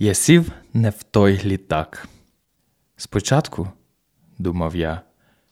[0.00, 2.08] Я сів не в той літак.
[2.96, 3.68] Спочатку
[4.38, 5.00] думав я,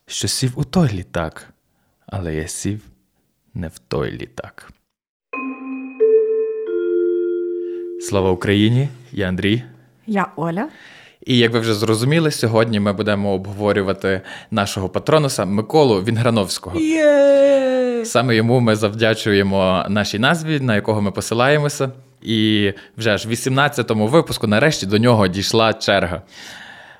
[0.06, 1.48] що сів у той літак,
[2.06, 2.80] але я сів
[3.54, 4.70] не в той літак.
[8.00, 8.88] Слава Україні!
[9.12, 9.62] Я Андрій.
[10.06, 10.68] Я Оля.
[11.26, 14.20] І як ви вже зрозуміли, сьогодні ми будемо обговорювати
[14.50, 16.80] нашого патронуса Миколу Вінграновського.
[16.80, 18.02] Є!
[18.04, 21.92] Саме йому ми завдячуємо нашій назві, на якого ми посилаємося.
[22.26, 26.22] І вже ж в 18-му випуску нарешті до нього дійшла черга.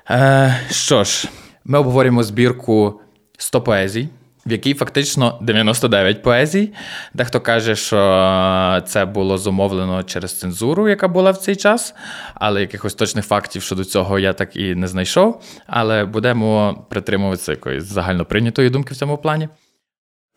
[0.09, 1.27] Е, Що ж,
[1.65, 3.01] ми обговорюємо збірку
[3.37, 4.09] 100 поезій,
[4.45, 6.73] в якій фактично 99 поезій.
[7.13, 11.95] Дехто каже, що це було зумовлено через цензуру, яка була в цей час,
[12.33, 15.43] але якихось точних фактів щодо цього я так і не знайшов.
[15.67, 19.49] Але будемо притримуватися якоїсь загальноприйнятої думки в цьому плані.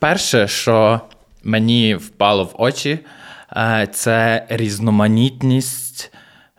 [0.01, 1.01] Перше, що
[1.45, 2.99] мені впало в очі,
[3.93, 6.13] це різноманітність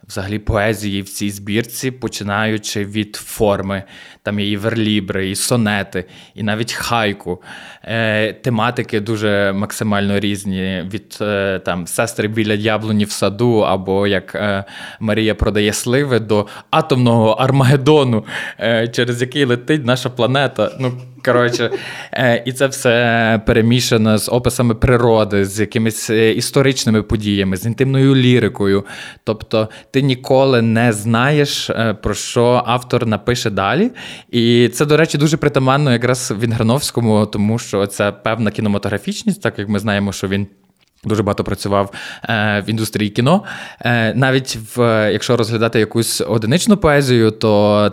[0.07, 3.83] взагалі поезії в цій збірці, починаючи від форми.
[4.23, 6.05] Там є і верлібри, і сонети,
[6.35, 7.41] і навіть хайку.
[7.83, 14.35] Е, Тематики дуже максимально різні: від е, там сестри біля яблуні в саду, або як
[14.35, 14.63] е,
[14.99, 18.25] Марія продає сливи до атомного Армагеддону,
[18.59, 20.71] е, через який летить наша планета.
[20.79, 21.69] Ну, Коротше,
[22.13, 28.15] е, і це все перемішано з описами природи, з якимись е, історичними подіями, з інтимною
[28.15, 28.85] лірикою.
[29.23, 33.91] Тобто ти ніколи не знаєш, е, про що автор напише далі.
[34.31, 39.69] І це, до речі, дуже притаманно якраз Вінграновському, тому що це певна кінематографічність, так як
[39.69, 40.47] ми знаємо, що він.
[41.03, 43.43] Дуже багато працював е, в індустрії кіно.
[43.81, 47.91] Е, навіть в якщо розглядати якусь одиничну поезію, то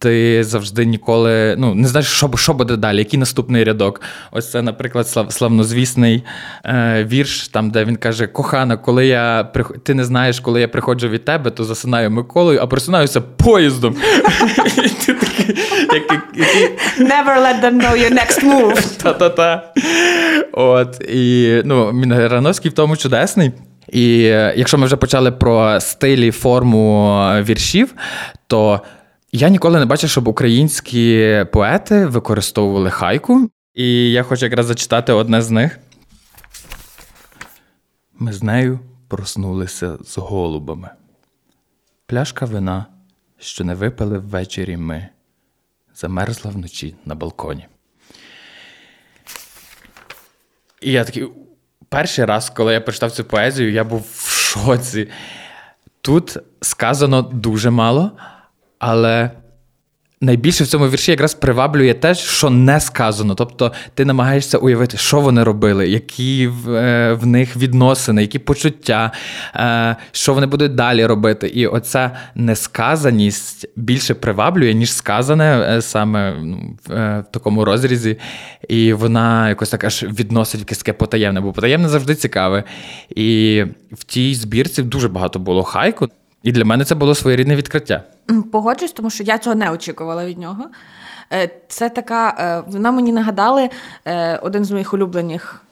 [0.00, 4.00] ти завжди ніколи ну, не знаєш, що що буде далі, який наступний рядок.
[4.32, 6.24] Ось це, наприклад, слав, славнозвісний
[6.64, 9.44] е, вірш, там, де він каже: Кохана, коли я
[9.82, 13.96] ти не знаєш, коли я приходжу від тебе, то засинаю Миколою, а просинаюся поїздом.
[16.98, 18.96] Never let them know your next move.
[19.02, 19.72] Та-та-та.
[20.52, 23.52] От, І ну, Мінграновський в тому чудесний.
[23.92, 27.94] І е, якщо ми вже почали про стилі, форму віршів,
[28.46, 28.80] то
[29.32, 35.42] я ніколи не бачив, щоб українські поети використовували хайку, і я хочу якраз зачитати одне
[35.42, 35.78] з них.
[38.18, 40.90] Ми з нею проснулися з голубами.
[42.06, 42.86] Пляшка вина,
[43.38, 45.08] що не випили ввечері ми,
[45.94, 47.66] замерзла вночі на балконі.
[50.80, 51.28] І я такий
[51.88, 55.08] перший раз, коли я прочитав цю поезію, я був в шоці.
[56.00, 58.12] Тут сказано дуже мало.
[58.80, 59.30] Але
[60.20, 63.34] найбільше в цьому вірші якраз приваблює те, що не сказано.
[63.34, 69.12] Тобто ти намагаєшся уявити, що вони робили, які в, е, в них відносини, які почуття,
[69.54, 71.48] е, що вони будуть далі робити.
[71.48, 78.16] І оця несказаність більше приваблює, ніж сказане е, саме ну, в, в такому розрізі.
[78.68, 82.64] І вона якось так аж відносить якесь таке потаємне, бо потаємне завжди цікаве.
[83.16, 86.08] І в тій збірці дуже багато було хайку.
[86.42, 88.02] І для мене це було своєрідне відкриття.
[88.52, 90.64] Погоджуюсь, тому що я цього не очікувала від нього.
[91.32, 93.70] Е, це така, е, вона мені нагадали
[94.04, 95.62] е, один з моїх улюблених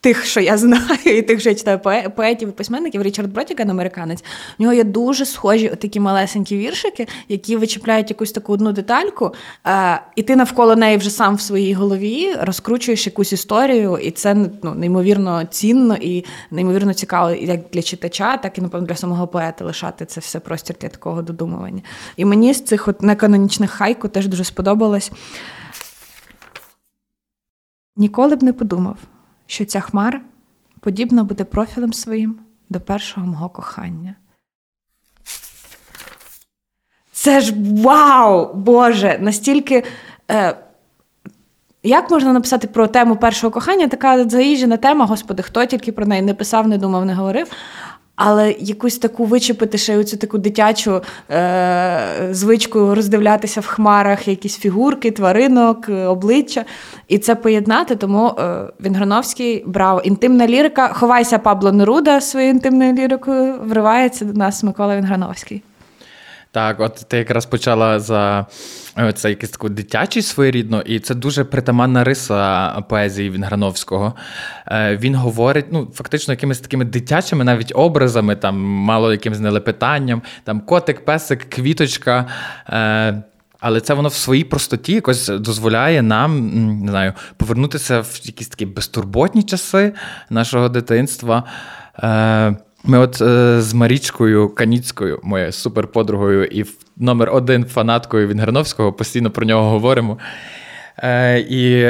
[0.00, 1.80] тих, що я знаю, і тих, що я читаю
[2.16, 4.24] поетів і письменників, Річард Бротіган, американець,
[4.58, 9.34] у нього є дуже схожі такі малесенькі віршики, які вичіпляють якусь таку одну детальку,
[9.66, 14.36] е, і ти навколо неї вже сам в своїй голові розкручуєш якусь історію, і це
[14.62, 19.64] ну, неймовірно цінно і неймовірно цікаво як для читача, так і напевно для самого поета
[19.64, 21.82] лишати це все простір для такого додумування.
[22.16, 25.12] І мені з цих от неканонічних хайку теж дуже сподобалось.
[27.96, 28.96] Ніколи б не подумав
[29.50, 30.20] що ця хмара
[30.80, 32.38] подібна буде профілем своїм
[32.68, 34.14] до першого мого кохання.
[37.12, 38.54] Це ж вау!
[38.54, 39.18] Боже!
[39.20, 39.84] Настільки.
[40.30, 40.56] Е,
[41.82, 43.88] Як можна написати про тему першого кохання?
[43.88, 47.52] Така заїжджена тема, господи, хто тільки про неї не писав, не думав, не говорив
[48.22, 51.00] але якусь таку вичепити ще оцю таку дитячу
[51.30, 56.64] е, звичку роздивлятися в хмарах якісь фігурки, тваринок, е, обличчя.
[57.08, 57.96] І це поєднати.
[57.96, 60.88] Тому е, Вінграновський брав інтимна лірика.
[60.88, 65.62] Ховайся, Пабло Неруда своєю інтимною лірикою, вривається до нас Микола Вінграновський.
[66.52, 68.46] Так, от ти якраз почала за
[68.98, 74.14] е, це якийсь такий дитячий своєрідно, і це дуже притаманна риса поезії Вінграновського.
[74.66, 80.60] Е, він говорить, ну, фактично, якимись такими дитячими навіть образами, там мало якимось нелепетанням, там
[80.60, 82.26] котик, песик, квіточка.
[82.68, 83.22] Е,
[83.60, 86.50] але це воно в своїй простоті якось дозволяє нам
[86.84, 89.94] не знаю, повернутися в якісь такі безтурботні часи
[90.30, 91.44] нашого дитинства.
[92.84, 96.64] Ми от е, з Марічкою Каніцькою, моєю суперподругою і
[96.96, 100.18] номер один фанаткою Вінгерновського, постійно про нього говоримо.
[100.98, 101.86] Е, І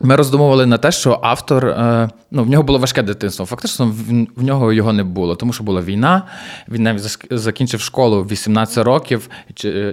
[0.00, 3.46] ми роздумували на те, що автор е, ну, в нього було важке дитинство.
[3.46, 3.94] Фактично,
[4.36, 6.22] в, нього його не було, тому що була війна.
[6.68, 9.28] Він навіть закінчив школу 18 років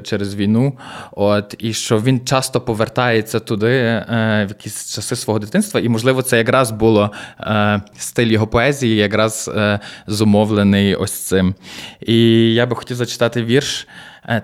[0.04, 0.74] через війну.
[1.12, 4.06] От, І що він часто повертається туди е,
[4.46, 5.80] в якісь часи свого дитинства.
[5.80, 9.52] І, можливо, це якраз було е, стиль його поезії, якраз
[10.08, 11.56] зумовлений ось цим.
[12.02, 13.88] І я би хотів зачитати вірш.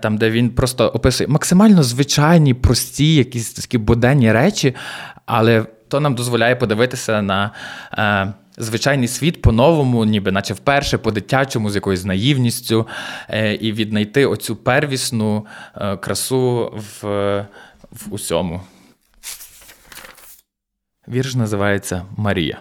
[0.02, 4.76] Там, де він просто описує максимально звичайні, прості, якісь такі буденні речі,
[5.26, 7.52] але то нам дозволяє подивитися на
[7.98, 12.88] е, звичайний світ по-новому, ніби наче вперше, по-дитячому, з якоюсь наївністю,
[13.30, 15.46] е, і віднайти оцю первісну
[15.76, 17.08] е, красу в,
[17.92, 18.62] в усьому.
[21.08, 22.60] Вірш називається Марія.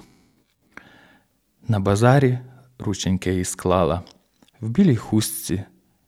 [1.68, 2.38] На базарі
[2.78, 4.02] рученьки її склала,
[4.60, 5.64] в білій хустці,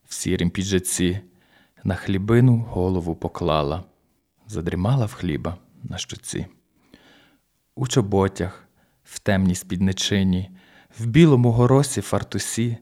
[0.09, 1.21] в сірім піджаці,
[1.85, 3.85] на хлібину голову поклала,
[4.47, 6.47] задрімала в хліба на щоці.
[7.75, 8.69] У чоботях,
[9.05, 10.51] в темній спідничині,
[10.99, 12.79] в білому горосі фартусі,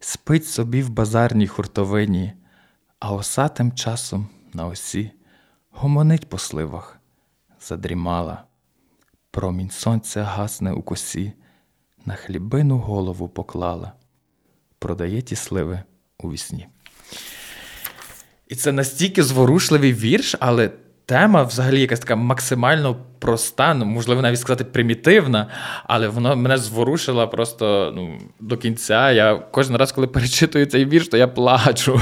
[0.00, 2.32] спить собі в базарній хуртовині,
[2.98, 5.10] а оса тим часом на осі
[5.70, 7.00] гомонить по сливах,
[7.60, 8.44] задрімала.
[9.30, 11.32] Промінь сонця гасне у косі,
[12.06, 13.92] на хлібину голову поклала,
[14.78, 15.82] продає ті сливи
[16.22, 16.66] у вісні.
[18.48, 20.70] І це настільки зворушливий вірш, але
[21.06, 25.50] тема взагалі якась така максимально проста, ну, можливо, навіть сказати, примітивна,
[25.84, 29.12] але воно мене зворушило просто ну, до кінця.
[29.12, 32.00] Я кожен раз, коли перечитую цей вірш, то я плачу.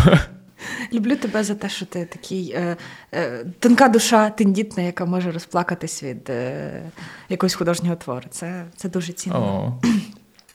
[0.92, 2.76] Люблю тебе за те, що ти такий е,
[3.14, 6.82] е, тонка душа, тендітна, яка може розплакатись від е,
[7.28, 8.26] якогось художнього твору.
[8.30, 9.78] Це це дуже цінно.
[9.82, 9.92] Oh.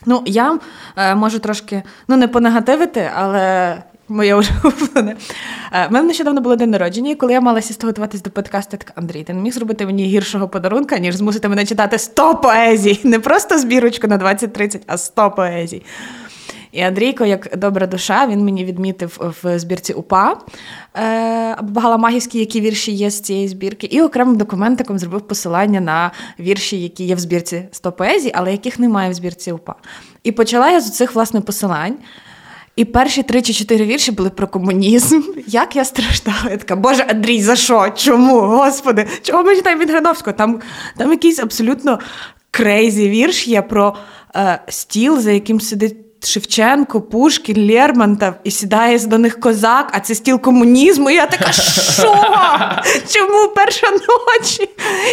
[0.05, 0.59] Ну, я
[0.95, 3.77] е, можу трошки ну, не понегативити, але
[4.11, 5.15] моє улюблене.
[5.71, 8.77] Е, мене нещодавно було день народження, і коли я мала сісти готуватись до подкасту, я
[8.77, 12.99] така Андрій, ти не міг зробити мені гіршого подарунка, ніж змусити мене читати 100 поезій.
[13.03, 15.83] Не просто збірочку на 20-30, а 100 поезій.
[16.71, 20.39] І Андрійко, як добра душа, він мені відмітив в збірці УПА
[20.97, 26.81] е, Багаламагівські, які вірші є з цієї збірки, і окремим документиком зробив посилання на вірші,
[26.81, 29.75] які є в збірці 100 поезій, але яких немає в збірці УПА.
[30.23, 31.95] І почала я з цих власне посилань.
[32.75, 35.21] І перші три чи чотири вірші були про комунізм.
[35.47, 36.47] Як я страждала?
[36.51, 37.89] Я така, Боже, Андрій, за що?
[37.95, 38.39] Чому?
[38.39, 40.37] Господи, чого ми читаємо від Грановського?
[40.37, 40.61] Там
[40.97, 41.99] там якийсь абсолютно
[42.51, 43.95] crazy вірш є про
[44.35, 50.15] е, стіл, за яким сидить Шевченко, Пушкін, Лермонтов, і сідає до них козак, а це
[50.15, 51.09] стіл комунізму.
[51.09, 52.15] І я така, що?
[53.09, 54.69] Чому перша ночі?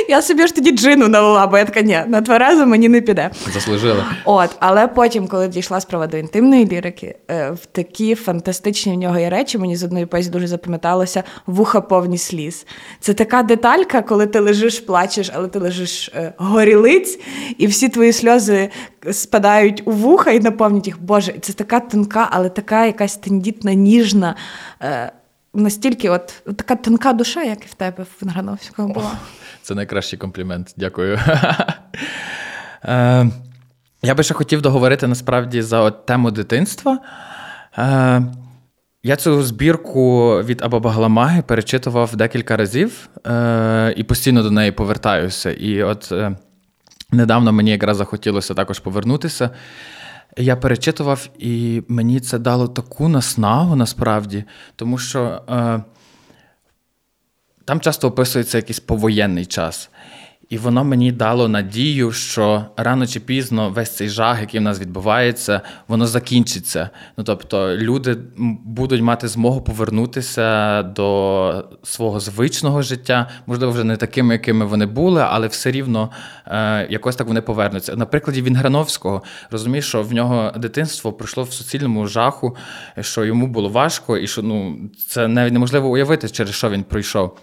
[0.08, 3.31] Я собі ж тоді джину налила, бо я така, ні, на тверезу мені не піде.
[3.55, 4.05] Заслужила.
[4.25, 9.19] От, Але потім, коли дійшла справа до інтимної лірики, е, в такі фантастичні в нього
[9.19, 12.66] є речі, мені з одної поезії дуже запам'яталося вуха повні сліз.
[13.00, 17.19] Це така деталька, коли ти лежиш, плачеш, але ти лежиш е, горілиць,
[17.58, 18.70] і всі твої сльози
[19.12, 20.98] спадають у вуха і наповнюють їх.
[21.00, 24.35] Боже, це така тонка, але така якась тендітна, ніжна.
[24.83, 25.12] Е,
[25.55, 29.11] Настільки, от, от така тонка душа, як і в тебе в Венграновського була.
[29.62, 30.75] Це найкращий комплімент.
[30.77, 31.19] Дякую.
[32.85, 33.31] Е,
[34.03, 36.99] я би ще хотів договорити насправді за от тему дитинства.
[37.79, 38.23] Е,
[39.03, 45.50] я цю збірку від Абабагламаги перечитував декілька разів е, і постійно до неї повертаюся.
[45.52, 46.12] І от
[47.12, 49.50] недавно мені якраз захотілося також повернутися.
[50.37, 54.44] Я перечитував, і мені це дало таку наснагу насправді,
[54.76, 55.82] тому що е,
[57.64, 59.90] там часто описується якийсь повоєнний час.
[60.49, 64.81] І воно мені дало надію, що рано чи пізно весь цей жах, який в нас
[64.81, 66.90] відбувається, воно закінчиться.
[67.17, 68.17] Ну тобто, люди
[68.64, 75.25] будуть мати змогу повернутися до свого звичного життя, можливо, вже не такими, якими вони були,
[75.28, 76.11] але все рівно
[76.47, 77.97] е, якось так вони повернуться.
[77.97, 82.57] На прикладі Вінграновського розумієш, що в нього дитинство пройшло в суцільному жаху,
[83.00, 84.78] що йому було важко, і що ну
[85.09, 87.38] це навіть неможливо уявити, через що він пройшов.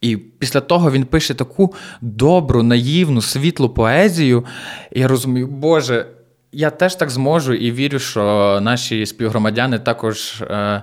[0.00, 4.44] І після того він пише таку добру, наївну, світлу поезію.
[4.92, 6.06] І я розумію, Боже,
[6.52, 10.82] я теж так зможу і вірю, що наші співгромадяни також е,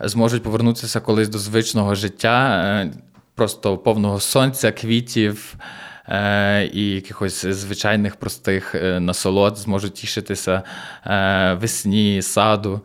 [0.00, 2.92] зможуть повернутися колись до звичного життя, е,
[3.34, 5.54] просто повного сонця, квітів
[6.08, 10.62] е, і якихось звичайних простих е, насолод, зможуть тішитися
[11.06, 12.80] е, весні, саду.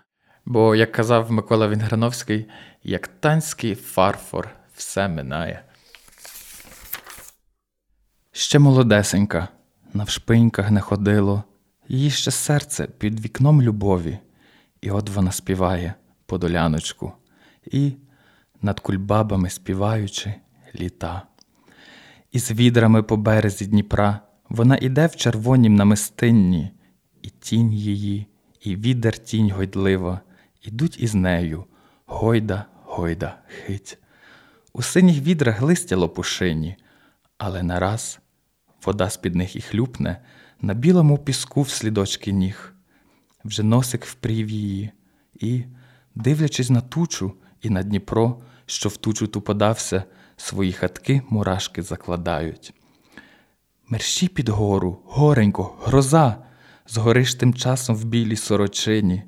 [0.45, 2.45] Бо, як казав Микола Вінграновський,
[2.83, 5.61] як танський фарфор все минає.
[8.37, 9.47] Ще молодесенька,
[9.93, 11.43] навшпиньках не ходило,
[11.87, 14.19] її ще серце під вікном любові,
[14.81, 15.93] і от вона співає
[16.25, 17.11] подоляночку,
[17.65, 17.91] і
[18.61, 20.33] над кульбабами співаючи
[20.75, 21.21] літа.
[22.31, 26.71] Із відрами по березі Дніпра вона іде в червонім намистинні,
[27.21, 28.27] і тінь її,
[28.61, 30.19] і відер тінь гойдлива,
[30.61, 31.65] ідуть із нею
[32.05, 33.97] гойда, гойда, хить.
[34.73, 36.75] У синіх відрах листя лопушині,
[37.37, 38.19] але нараз
[38.85, 40.21] вода з під них і хлюпне
[40.61, 42.73] на білому піску в слідочки ніг,
[43.45, 44.91] вже носик впрів її,
[45.39, 45.63] і,
[46.15, 50.03] дивлячись на тучу і на Дніпро, що в тучу ту подався,
[50.37, 52.73] свої хатки мурашки закладають.
[53.87, 56.35] Мерщі під гору, горенько, гроза,
[56.87, 59.23] згориш тим часом в білій сорочині,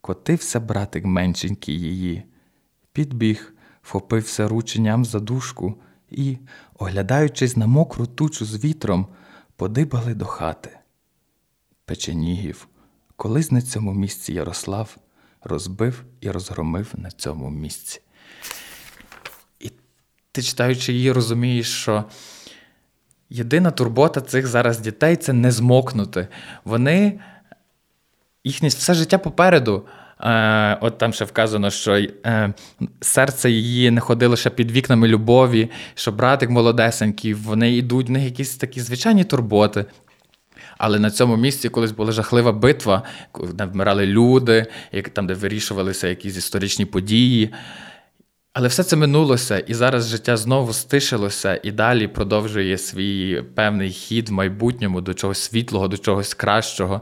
[0.00, 2.22] котився братик меншенький її,
[2.92, 5.74] підбіг, вхопився рученням за дужку
[6.12, 6.38] і,
[6.78, 9.06] оглядаючись на мокру тучу з вітром,
[9.56, 10.78] подибали до хати.
[11.84, 12.68] Печенігів,
[13.16, 14.96] колись на цьому місці Ярослав
[15.44, 18.00] розбив і розгромив на цьому місці.
[19.60, 19.70] І
[20.32, 22.04] ти, читаючи її, розумієш, що
[23.30, 26.28] єдина турбота цих зараз дітей це не змокнути.
[26.64, 27.20] Вони
[28.44, 29.86] їхнє все життя попереду.
[30.24, 32.54] Е, От там ще вказано, що е,
[33.00, 38.24] серце її не ходило ще під вікнами любові, що братик молодесенький, вони йдуть, в них
[38.24, 39.84] якісь такі звичайні турботи.
[40.78, 43.02] Але на цьому місці колись була жахлива битва,
[43.54, 44.66] де вмирали люди,
[45.12, 47.54] там, де вирішувалися якісь історичні події.
[48.52, 54.28] Але все це минулося, і зараз життя знову стишилося і далі продовжує свій певний хід
[54.28, 57.00] в майбутньому до чогось світлого, до чогось кращого.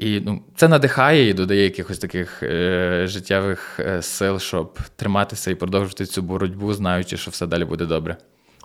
[0.00, 5.54] І ну, це надихає і додає якихось таких е, життєвих е, сил, щоб триматися і
[5.54, 8.16] продовжувати цю боротьбу, знаючи, що все далі буде добре.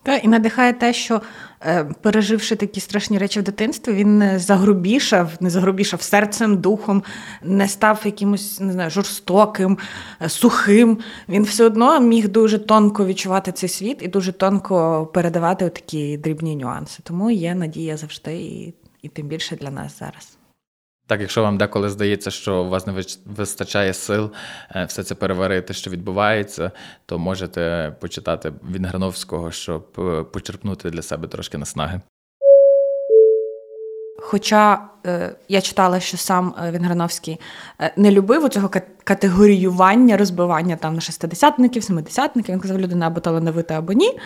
[0.03, 1.21] Так, і надихає те, що
[1.61, 7.03] е, переживши такі страшні речі в дитинстві, він не загрубішав, не загрубішав серцем, духом,
[7.43, 9.77] не став якимось не знаю, жорстоким,
[10.21, 10.97] е, сухим.
[11.29, 16.55] Він все одно міг дуже тонко відчувати цей світ і дуже тонко передавати такі дрібні
[16.55, 16.99] нюанси.
[17.03, 20.37] Тому є надія завжди, і, і тим більше для нас зараз.
[21.07, 24.31] Так, якщо вам деколи здається, що у вас не вистачає сил
[24.75, 26.71] е, все це переварити, що відбувається,
[27.05, 32.01] то можете почитати від Грановського, щоб е, почерпнути для себе трошки наснаги.
[34.27, 37.39] Хоча е, я читала, що сам е, Вінграновський
[37.81, 38.69] е, не любив цього
[39.03, 42.53] категоріювання, розбивання там на шестидесятників, семидесятників.
[42.55, 44.19] Він казав, людина або талановита, або ні,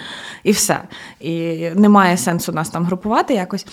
[0.43, 0.79] і все.
[1.19, 3.65] І немає сенсу нас там групувати якось.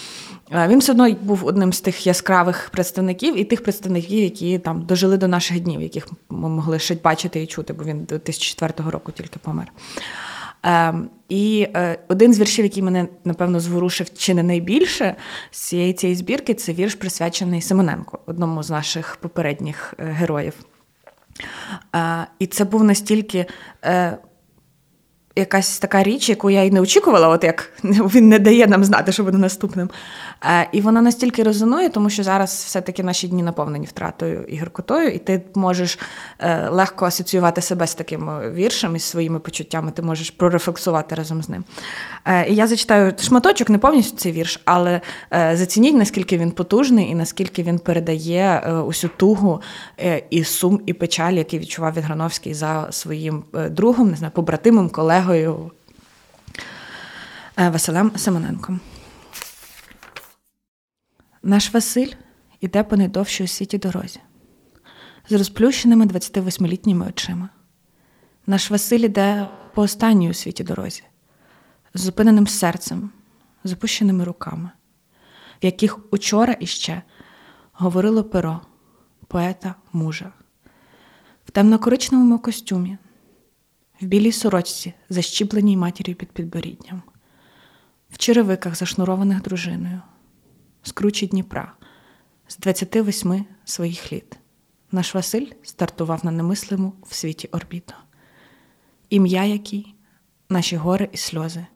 [0.68, 5.16] Він все одно був одним з тих яскравих представників і тих представників, які там дожили
[5.16, 9.12] до наших днів, яких ми могли ще бачити і чути, бо він до 2004 року
[9.12, 9.72] тільки помер.
[10.66, 15.16] Ем, і е, один з віршів, який мене, напевно, зворушив чи не найбільше
[15.50, 20.54] з цієї цієї збірки, це вірш, присвячений Симоненку, одному з наших попередніх е, героїв.
[21.96, 23.46] Е, і це був настільки
[25.36, 29.12] якась така річ, яку я й не очікувала, от як він не дає нам знати,
[29.12, 29.90] що буде наступним.
[30.44, 35.08] Е, і вона настільки резонує, тому що зараз все-таки наші дні наповнені втратою і гіркотою,
[35.08, 35.98] і ти можеш
[36.38, 41.48] е, легко асоціювати себе з таким віршем і своїми почуттями, ти можеш прорефлексувати разом з
[41.48, 41.64] ним.
[42.24, 45.00] Е, і я зачитаю шматочок, не повністю цей вірш, але
[45.30, 49.60] зацініть, наскільки він потужний і наскільки він передає усю тугу
[50.30, 55.70] і сум, і печаль, який відчував Відграновський за своїм другом, не знаю, побратимом, колегою колегою
[57.58, 58.80] е, Василем Симоненком.
[61.42, 62.12] Наш Василь
[62.60, 64.20] іде по найдовшій у світі дорозі
[65.28, 67.48] з розплющеними 28-літніми очима.
[68.46, 71.02] Наш Василь іде по останній у світі дорозі,
[71.94, 73.10] з зупиненим серцем,
[73.64, 74.70] з опущеними руками,
[75.62, 77.02] в яких учора іще
[77.72, 78.60] говорило перо,
[79.28, 80.32] поета мужа,
[81.46, 82.98] в темнокоричневому костюмі,
[84.00, 87.02] в білій сорочці, защіпленій матір'ю під підборідням,
[88.10, 90.02] в черевиках, зашнурованих дружиною,
[90.82, 91.72] з кручі Дніпра,
[92.48, 94.38] з 28 своїх літ.
[94.92, 97.94] Наш Василь стартував на немислиму в світі орбіту.
[99.10, 99.94] Ім'я який
[100.48, 101.66] наші гори і сльози,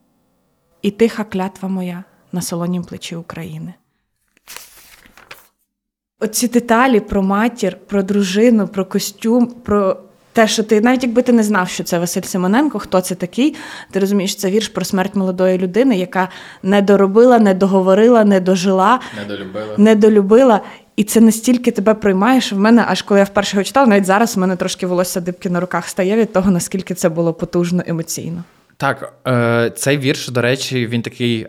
[0.82, 3.74] і тиха клятва моя на солонім плечі України.
[6.20, 10.09] Оці деталі про матір, про дружину, про костюм, про
[10.40, 13.56] те, що ти, навіть якби ти не знав, що це Василь Симоненко, хто це такий,
[13.90, 16.28] ти розумієш, це вірш про смерть молодої людини, яка
[16.62, 19.74] не доробила, не договорила, не дожила, недолюбила.
[19.78, 20.60] недолюбила.
[20.96, 24.04] І це настільки тебе приймає, що в мене, аж коли я вперше його читала, навіть
[24.04, 27.82] зараз в мене трошки волосся дибки на руках стає від того, наскільки це було потужно
[27.86, 28.44] емоційно.
[28.76, 31.46] Так, е, цей вірш, до речі, він такий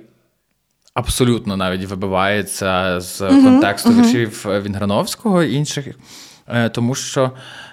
[0.93, 5.85] абсолютно навіть вибивається з контексту uh-huh, віршів Вінграновського і інших.
[6.47, 7.31] Е, тому що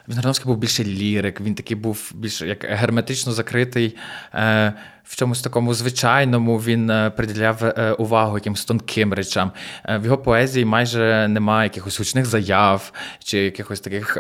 [0.08, 3.96] Вінграновський був більше лірик, він такий був більш як герметично закритий
[4.34, 4.72] е,
[5.04, 6.58] в чомусь такому звичайному.
[6.58, 9.52] Він е, приділяв увагу якимось тонким речам.
[9.88, 12.92] В його поезії майже немає якихось гучних заяв
[13.24, 14.14] чи якихось таких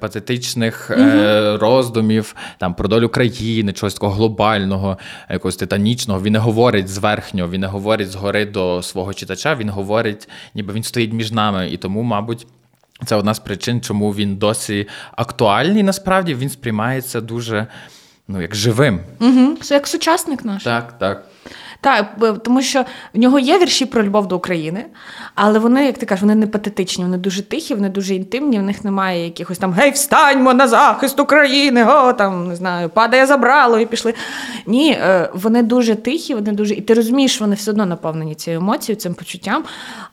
[0.00, 4.98] патетичних mm роздумів там про долю країни, чогось такого глобального,
[5.30, 6.22] якогось титанічного.
[6.22, 9.54] Він не говорить зверхньо, він не говорить згори до свого читача.
[9.54, 12.46] Він говорить, ніби він стоїть між нами, і тому, мабуть.
[13.04, 15.82] Це одна з причин, чому він досі актуальний.
[15.82, 17.66] Насправді він сприймається дуже
[18.28, 19.00] ну, як живим.
[19.20, 19.56] Угу.
[19.70, 20.64] Як сучасник наш.
[20.64, 21.29] Так, так.
[21.80, 22.06] Так,
[22.44, 22.84] тому що
[23.14, 24.86] в нього є вірші про любов до України,
[25.34, 28.58] але вони, як ти кажеш, вони не патетичні, вони дуже тихі, вони дуже інтимні.
[28.58, 33.26] В них немає якихось там гей, встаньмо на захист України, о, там не знаю, падає
[33.26, 34.14] забрало і пішли.
[34.66, 36.74] Ні, е, вони дуже тихі, вони дуже.
[36.74, 39.64] І ти розумієш, вони все одно наповнені цією емоцією, цим почуттям,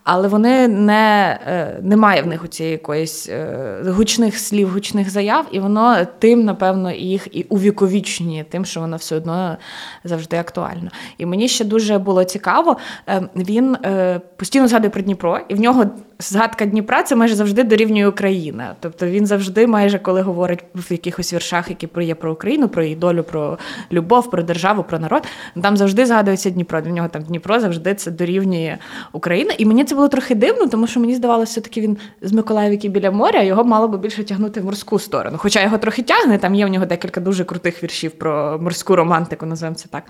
[0.04, 5.46] але вони не е, немає в них у цієї якоїсь е, гучних слів, гучних заяв,
[5.52, 9.58] і воно тим, напевно, їх і увіковічнює, тим, що воно все одно
[10.04, 10.90] завжди актуально.
[11.18, 12.78] І мені ще дуже було цікаво.
[13.08, 15.86] Ем, він е, постійно згадує про Дніпро, і в нього
[16.20, 18.76] згадка Дніпра це майже завжди дорівнює Україна.
[18.80, 22.96] Тобто він завжди, майже коли говорить в якихось віршах, які є про Україну, про її
[22.96, 23.58] долю, про
[23.92, 25.24] любов, про державу, про народ.
[25.62, 26.82] Там завжди згадується Дніпро.
[26.82, 28.78] Для нього там Дніпро завжди це дорівнює
[29.12, 29.54] Україна.
[29.58, 33.12] І мені це було трохи дивно, тому що мені здавалося, все-таки він з Миколаївки біля
[33.12, 35.38] моря, його мало би більше тягнути в морську сторону.
[35.40, 39.46] Хоча його трохи тягне, там є в нього декілька дуже крутих віршів про морську романтику,
[39.46, 40.04] називаємо це так.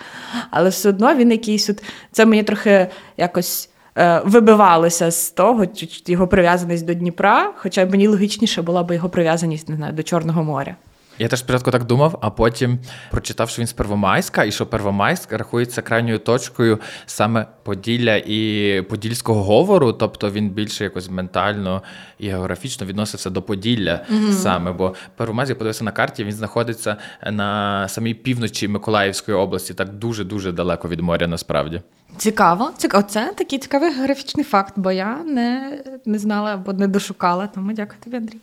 [0.50, 3.70] Але все одно він якийсь от це мені трохи якось.
[4.00, 5.66] Е, вибивалося з того,
[6.06, 10.44] його прив'язаність до Дніпра, хоча мені логічніше була б його прив'язаність не знаю, до Чорного
[10.44, 10.76] моря.
[11.20, 12.80] Я теж спочатку так думав, а потім
[13.12, 19.44] прочитав, що він з Первомайська, і що Первомайськ рахується крайньою точкою саме Поділля і Подільського
[19.44, 21.84] говору, тобто він більше якось ментально
[22.20, 24.32] і географічно відносився до Поділля mm-hmm.
[24.32, 24.72] саме.
[24.72, 26.98] Бо Первомайськ, я подивився на карті, він знаходиться
[27.32, 31.82] на самій півночі Миколаївської області, так дуже дуже далеко від моря, насправді.
[32.18, 33.04] Цікаво, цікаво.
[33.04, 37.48] Це такий цікавий географічний факт, бо я не не знала або не дошукала.
[37.48, 38.38] Тому дякую тобі, Андрій.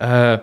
[0.00, 0.40] Е,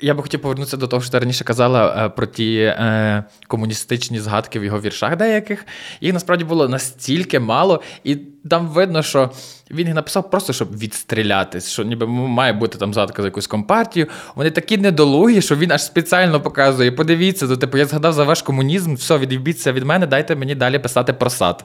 [0.00, 4.20] Я би хотів повернутися до того, що ти раніше казала е, про ті е, комуністичні
[4.20, 5.66] згадки в його віршах деяких.
[6.00, 8.16] Їх насправді було настільки мало, і
[8.50, 9.30] там видно, що
[9.70, 14.06] він їх написав просто, щоб відстрілятись, що ніби має бути там згадка за якусь компартію.
[14.34, 16.92] Вони такі недолугі, що він аж спеціально показує.
[16.92, 20.78] Подивіться, то типу, я згадав за ваш комунізм, все, відібіться від мене, дайте мені далі
[20.78, 21.64] писати про сад.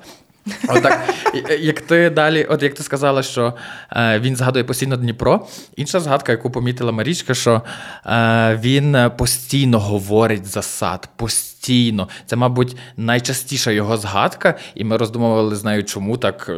[0.67, 1.13] Отак,
[1.59, 3.53] як ти далі, от як ти сказала, що
[3.91, 7.61] е, він згадує постійно Дніпро, інша згадка, яку помітила Марічка, що
[8.05, 12.09] е, він постійно говорить за сад, постійно.
[12.25, 16.53] Це, мабуть, найчастіша його згадка, і ми роздумували з нею, чому так е,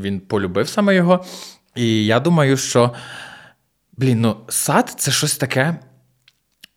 [0.00, 1.24] він полюбив саме його.
[1.74, 2.94] І я думаю, що
[3.96, 5.76] блін, ну, сад це щось таке.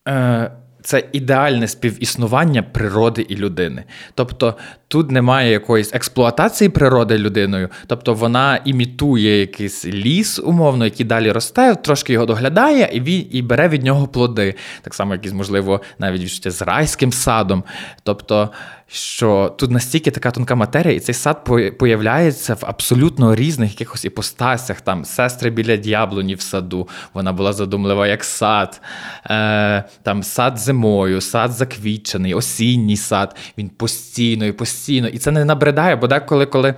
[0.07, 0.51] Е,
[0.83, 3.83] це ідеальне співіснування природи і людини.
[4.15, 4.55] Тобто
[4.87, 11.75] тут немає якоїсь експлуатації природи людиною, тобто вона імітує якийсь ліс, умовно, який далі росте,
[11.75, 14.55] трошки його доглядає і він, і бере від нього плоди.
[14.81, 17.63] Так само, якісь, можливо, навіть відчуття з райським садом.
[18.03, 18.49] Тобто
[18.93, 24.81] що тут настільки така тонка матерія, і цей сад появляється в абсолютно різних якихось іпостасях.
[24.81, 28.81] Там сестри біля д'яблоні в саду, вона була задумлива як сад,
[29.29, 33.35] Е, там сад зимою, сад заквічений, осінній сад.
[33.57, 35.07] Він постійно і постійно.
[35.07, 36.75] І це не набридає, бо деколи, коли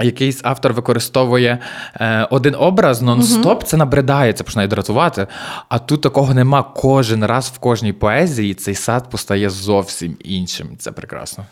[0.00, 1.58] якийсь автор використовує
[1.94, 5.26] е, один образ нон-стоп, uh це набридає, це починає дратувати.
[5.68, 10.68] А тут такого нема кожен раз в кожній поезії цей сад постає зовсім іншим.
[10.78, 11.44] Це прекрасно.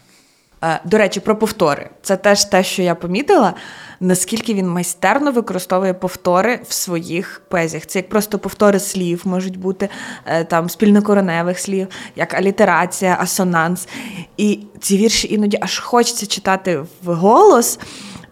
[0.65, 1.91] Е, до речі, про повтори.
[2.03, 3.55] Це теж те, що я помітила,
[4.01, 7.87] наскільки він майстерно використовує повтори в своїх поезіях.
[7.87, 9.89] Це як просто повтори слів можуть бути
[10.27, 13.89] е, там спільнокороневих слів, як алітерація, асонанс.
[14.37, 17.79] І ці вірші іноді аж хочеться читати в голос.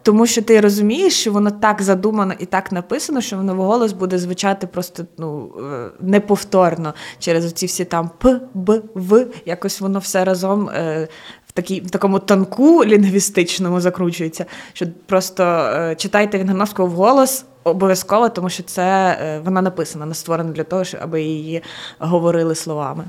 [0.05, 3.93] Тому що ти розумієш, що воно так задумано і так написано, що воно в голос
[3.93, 9.27] буде звучати просто ну, е, неповторно через оці всі там П, Б, В.
[9.47, 11.09] Якось воно все разом е,
[11.55, 14.47] такій, в такому танку лінгвістичному закручується.
[14.73, 20.65] Що просто е, читайте Вінгановського вголос обов'язково, тому що це вона написана, не створена для
[20.65, 21.63] того, аби її
[21.99, 23.05] говорили словами.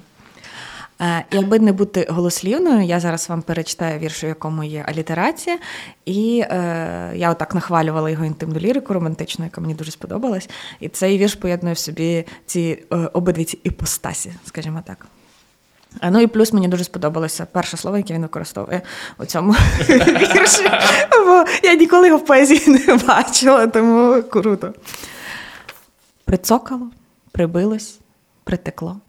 [1.02, 5.58] Е, аби не бути голослівною, я зараз вам перечитаю вірш, у якому є алітерація,
[6.06, 10.50] і е, я отак нахвалювала його інтимну лірику романтичну, яка мені дуже сподобалась.
[10.80, 15.08] І цей вірш поєднує в собі ці е, обидві ці іпостасі, скажімо так.
[16.04, 18.82] Ну і плюс мені дуже сподобалося перше слово, яке він використовує
[19.18, 19.52] у цьому
[19.90, 20.70] вірші.
[21.12, 24.74] Бо я ніколи його в поезії не бачила, тому круто.
[26.26, 26.92] Прицокало,
[27.32, 28.00] прибилось,
[28.44, 29.00] притекло,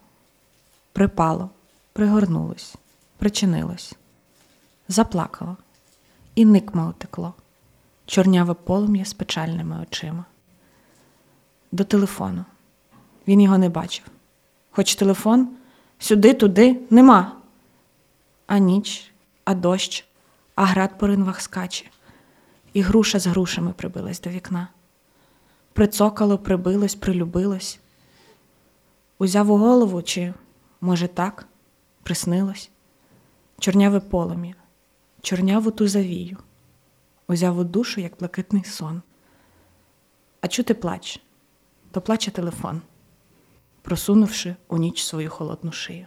[0.93, 1.49] припало,
[1.93, 2.75] пригорнулось,
[3.17, 3.93] причинилось,
[4.87, 5.57] заплакало,
[6.35, 7.33] і никма утекло,
[8.05, 10.25] чорняве полум'я з печальними очима.
[11.71, 12.45] До телефону.
[13.27, 14.05] Він його не бачив.
[14.71, 15.49] Хоч телефон
[15.99, 17.31] сюди, туди нема.
[18.47, 19.11] А ніч,
[19.45, 20.05] а дощ,
[20.55, 21.85] а град по ринвах скаче,
[22.73, 24.67] і груша з грушами прибилась до вікна.
[25.73, 27.79] Прицокало, прибилось, прилюбилось.
[29.17, 30.33] Узяв у голову, чи,
[30.81, 31.47] може, так,
[32.03, 32.69] приснилось,
[33.59, 34.55] чорняве полум'я,
[35.21, 36.37] чорняву ту завію,
[37.27, 39.01] узяв у душу, як блакитний сон.
[40.41, 41.21] А чути плач,
[41.91, 42.81] то плаче телефон
[43.87, 46.05] просунувши у ніч свою холодну шию.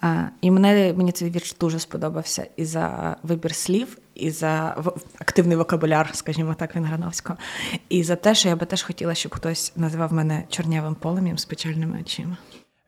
[0.00, 4.76] А, І мене, мені цей вірш дуже сподобався і за вибір слів, і за
[5.18, 7.38] активний вокабуляр, скажімо так, Вінграновського,
[7.88, 11.44] і за те, що я би теж хотіла, щоб хтось називав мене чорнявим полем'ям з
[11.44, 12.36] печальними очима.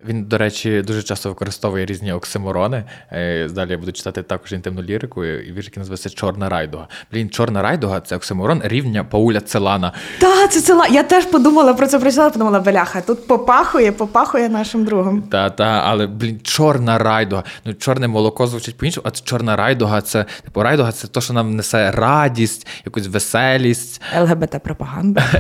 [0.08, 2.84] Він, до речі, дуже часто використовує різні оксиморони.
[3.12, 6.88] Е, далі я буду читати також інтимну лірику, і вірш, який називається Чорна райдуга.
[7.12, 9.92] Блін, чорна райдуга це оксиморон рівня Пауля Целана.
[10.18, 10.94] Так, це Целан.
[10.94, 15.22] Я теж подумала про це прочитала, подумала, бляха, тут попахує, попахує нашим другом.
[15.22, 17.44] Та, та, але блін, чорна райдуга.
[17.64, 21.56] Ну, чорне молоко звучить по-іншому, а чорна райдуга це типу райдуга це те, що нам
[21.56, 24.02] несе радість, якусь веселість.
[24.20, 25.22] ЛГБТ-пропаганда.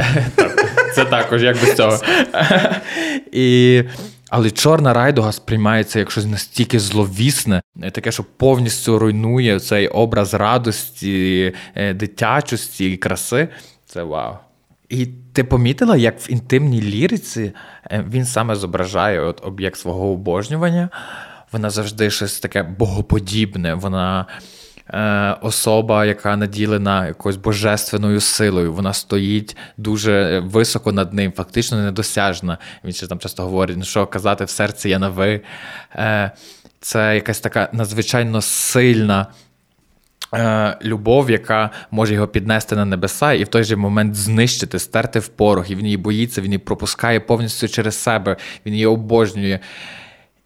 [0.94, 1.98] Це також як без цього.
[3.32, 3.82] І
[4.36, 11.52] але чорна райдуга сприймається як щось настільки зловісне, таке, що повністю руйнує цей образ радості,
[11.74, 13.48] е, дитячості і краси.
[13.86, 14.34] Це вау.
[14.88, 17.52] І ти помітила, як в інтимній ліриці
[17.90, 20.88] е, він саме зображає от об'єкт свого обожнювання.
[21.52, 23.74] Вона завжди щось таке богоподібне.
[23.74, 24.26] Вона
[24.90, 28.72] Е, особа, яка наділена якоюсь божественною силою.
[28.72, 32.58] Вона стоїть дуже високо над ним, фактично недосяжна.
[32.84, 35.40] Він ще там часто говорить, ну що казати в серці я на ви.
[35.96, 36.30] Е,
[36.80, 39.26] це якась така надзвичайно сильна.
[40.34, 45.18] Е, любов, яка може його піднести на небеса, і в той же момент знищити, стерти
[45.18, 45.70] в порох.
[45.70, 49.58] І він її боїться, він її пропускає повністю через себе, він її обожнює.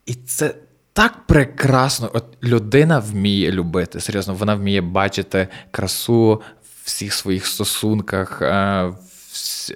[0.07, 0.55] І це
[0.99, 2.11] так прекрасно.
[2.15, 4.01] От людина вміє любити.
[4.01, 8.47] Серйозно, вона вміє бачити красу в всіх своїх стосунках, е,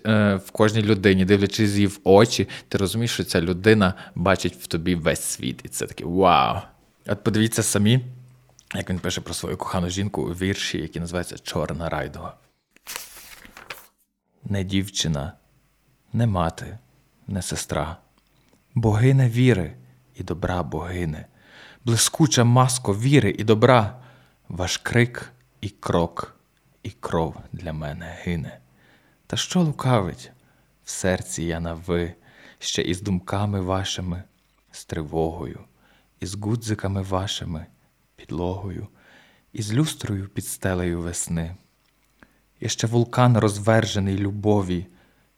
[0.07, 4.67] е, в кожній людині, дивлячись її в очі, ти розумієш, що ця людина бачить в
[4.67, 5.61] тобі весь світ.
[5.65, 6.61] І це таке вау.
[7.07, 8.01] От подивіться самі,
[8.75, 12.35] як він пише про свою кохану жінку у вірші, який називається Чорна райдуга.
[14.45, 15.33] Не дівчина,
[16.13, 16.79] не мати,
[17.27, 17.97] не сестра,
[18.75, 19.73] богиня віри
[20.23, 21.27] і добра богине,
[21.85, 24.03] блискуча маско віри і добра,
[24.49, 26.37] ваш крик і крок,
[26.83, 28.59] і кров для мене гине.
[29.27, 30.33] Та що лукавить
[30.85, 32.15] в серці я на ви,
[32.59, 34.23] ще із думками вашими,
[34.71, 35.61] з тривогою,
[36.21, 37.67] із гудзиками вашими,
[38.17, 38.89] підлогою,
[39.53, 41.57] із люстрою під стелею весни.
[42.61, 44.87] І ще вулкан розвержений любові,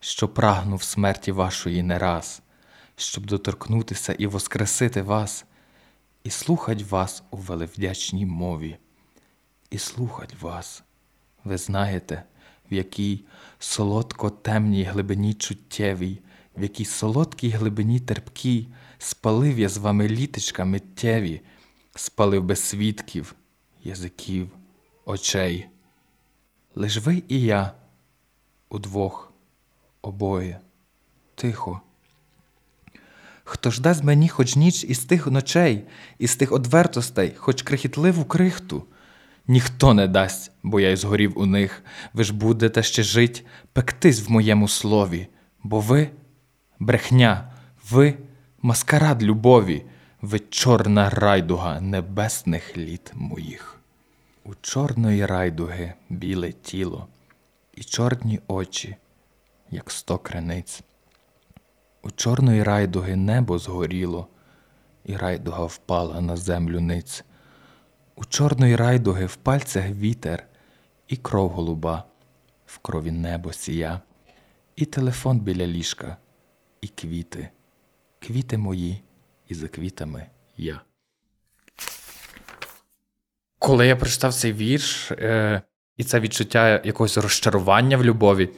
[0.01, 2.42] що прагнув смерті вашої не раз
[2.97, 5.45] щоб доторкнутися і воскресити вас,
[6.25, 8.77] і слухать вас у велевдячній мові,
[9.71, 10.83] і слухать вас.
[11.45, 12.23] Ви знаєте,
[12.71, 13.25] в якій
[13.59, 16.19] солодко темній глибині чуттєвій,
[16.57, 21.41] в якій солодкій глибині терпкій спалив я з вами літочка миттєві,
[21.95, 23.35] спалив без свідків,
[23.83, 24.51] язиків,
[25.05, 25.67] очей.
[26.75, 27.73] Лиш ви і я
[28.69, 29.33] удвох,
[30.03, 30.61] обоє,
[31.35, 31.81] тихо.
[33.45, 35.85] Хто ж дасть мені хоч ніч із тих ночей,
[36.19, 38.85] із тих одвертостей, хоч крихітливу крихту?
[39.47, 41.83] Ніхто не дасть, бо я й згорів у них.
[42.13, 45.29] Ви ж будете ще жить, пектись в моєму слові,
[45.63, 46.11] бо ви
[46.79, 47.53] брехня,
[47.91, 48.15] ви
[48.63, 49.85] маскарад любові,
[50.23, 53.81] ви чорна райдуга небесних літ моїх.
[54.45, 57.07] У чорної райдуги біле тіло,
[57.75, 58.97] і чорні очі,
[59.71, 60.83] як сто криниць.
[62.07, 64.29] У чорної райдуги небо згоріло,
[65.05, 67.25] і райдуга впала на землю ниць.
[68.14, 70.47] У чорної райдуги в пальцях вітер,
[71.09, 72.05] і кров голуба,
[72.67, 74.01] в крові небо сія,
[74.77, 76.17] і телефон біля ліжка,
[76.81, 77.49] і квіти,
[78.19, 79.03] квіти мої,
[79.49, 80.81] і за квітами я.
[83.59, 85.62] Коли я прочитав цей вірш, е,
[85.97, 88.51] і це відчуття якогось розчарування в любові.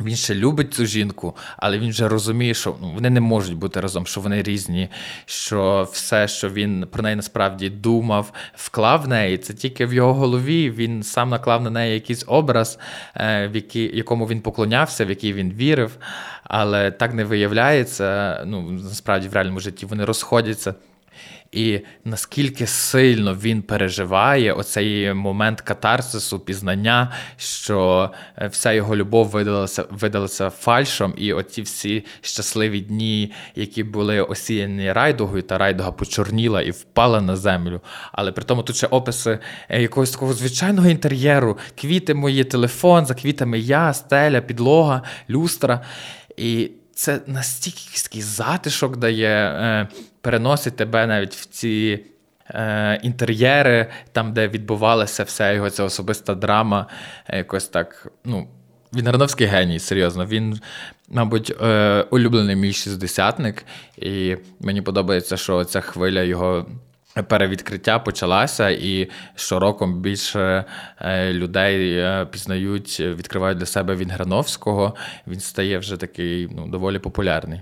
[0.00, 3.80] Він ще любить цю жінку, але він вже розуміє, що ну, вони не можуть бути
[3.80, 4.88] разом, що вони різні,
[5.26, 10.14] що все, що він про неї насправді думав, вклав в неї, це тільки в його
[10.14, 10.70] голові.
[10.70, 12.78] Він сам наклав на неї якийсь образ,
[13.16, 15.96] е, в який, якому він поклонявся, в який він вірив,
[16.44, 18.40] але так не виявляється.
[18.46, 20.74] Ну, насправді в реальному житті вони розходяться.
[21.54, 29.84] І наскільки сильно він переживає оцей момент катарсису, пізнання, що е, вся його любов видалася
[29.90, 36.70] видалася фальшом, і оці всі щасливі дні, які були осіяні райдугою, та райдуга почорніла і
[36.70, 37.80] впала на землю.
[38.12, 39.38] Але при тому тут ще описи
[39.68, 45.80] е, якогось такого звичайного інтер'єру, квіти мої, телефон, за квітами я, стеля, підлога, люстра.
[46.36, 49.88] І це настільки затишок дає, е,
[50.20, 52.04] переносить тебе навіть в ці
[52.50, 56.86] е, інтер'єри, там, де відбувалася вся його ця особиста драма.
[57.28, 58.06] Е, якось так.
[58.24, 58.48] ну,
[58.94, 60.26] Він Грановський геній, серйозно.
[60.26, 60.60] Він,
[61.08, 61.54] мабуть,
[62.10, 63.64] улюблений мій шістдесятник,
[63.96, 66.66] і мені подобається, що ця хвиля його
[67.22, 70.64] перевідкриття почалася, і щороком більше
[71.00, 74.94] е, людей е, пізнають, відкривають для себе Вінграновського.
[75.26, 77.60] Він стає вже такий ну, доволі популярний.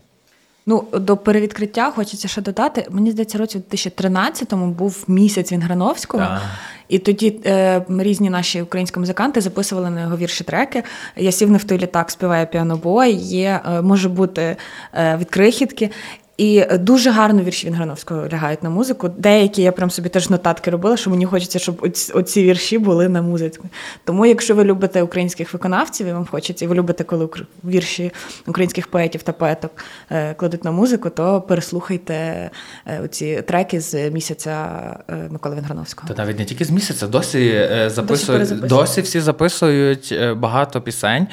[0.67, 2.87] Ну, до перевідкриття хочеться ще додати.
[2.91, 6.41] Мені здається, році 2013-му був місяць Вінграновського, да.
[6.89, 10.83] і тоді е, різні наші українські музиканти записували на його вірші треки.
[11.17, 14.57] Я сів не в той літак, співає піанобой, є, е, може бути
[14.95, 15.91] е, від крихітки.
[16.37, 19.11] І дуже гарно вірші Вінграновського лягають на музику.
[19.19, 23.23] Деякі я прям собі теж нотатки робила, що мені хочеться, щоб оці вірші були на
[23.23, 23.61] музиці.
[24.05, 27.29] Тому, якщо ви любите українських виконавців, і вам хочеться, і ви любите, коли
[27.65, 28.13] вірші
[28.47, 29.71] українських поетів та поеток
[30.11, 32.15] е, кладуть на музику, то переслухайте
[32.87, 34.69] е, оці треки з місяця
[35.09, 36.09] е, Миколи Вінграновського.
[36.15, 41.27] Та навіть не тільки з місяця, досі записують досі, досі всі записують багато пісень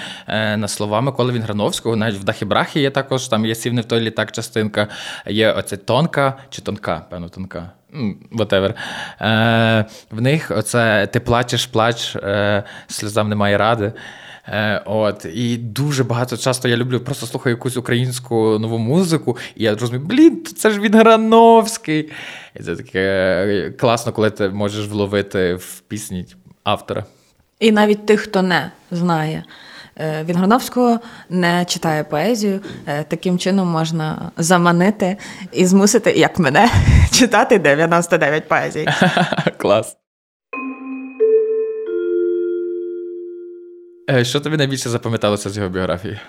[0.58, 1.96] на слова Миколи Вінграновського.
[1.96, 4.89] Навіть в Дахі-Брахі є також там є сів не в той літак частинка
[5.28, 7.72] є оце тонка чи тонка, певно, тонка.
[8.32, 8.74] Whatever.
[9.22, 13.94] Е, В них оце ти плачеш, плач, е, сльозам немає ради.
[14.48, 19.64] Е, От, І дуже багато часто я люблю, просто слухаю якусь українську нову музику, і
[19.64, 22.10] я розумію, блін, це ж він Грановський.
[22.56, 23.00] І це таке
[23.48, 26.26] е, класно, коли ти можеш вловити в пісні
[26.64, 27.04] автора.
[27.60, 29.44] І навіть тих, хто не знає.
[30.00, 32.62] Е, Вінграновського не читає поезію.
[32.88, 35.18] Е, таким чином можна заманити
[35.52, 36.70] і змусити, як мене,
[37.12, 38.88] читати 99 поезій.
[39.58, 39.98] Клас.
[44.12, 46.20] Е, що тобі найбільше запам'яталося з його біографії?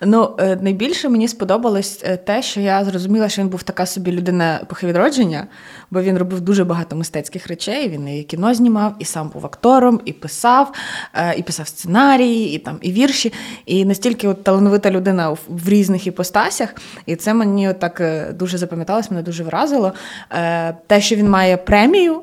[0.00, 4.86] Ну, найбільше мені сподобалось те, що я зрозуміла, що він був така собі людина епохи
[4.86, 5.46] відродження,
[5.90, 7.88] бо він робив дуже багато мистецьких речей.
[7.88, 10.72] Він і кіно знімав, і сам був актором, і писав,
[11.14, 13.32] е, і писав сценарії, і там і вірші.
[13.66, 16.74] І настільки от талановита людина в різних іпостасях.
[17.06, 19.92] І це мені так е, дуже запам'яталось, мене дуже вразило.
[20.30, 22.22] Е, те, що він має премію.